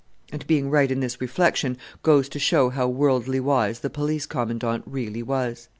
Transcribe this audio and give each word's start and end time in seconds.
And 0.31 0.47
being 0.47 0.71
right 0.71 0.89
in 0.89 0.99
this 0.99 1.21
reflection 1.21 1.77
goes 2.01 2.27
to 2.29 2.39
show 2.39 2.69
how 2.71 2.87
worldly 2.87 3.39
wise 3.39 3.81
the 3.81 3.89
Police 3.91 4.25
Commandant 4.25 4.81
really 4.87 5.21
was. 5.21 5.69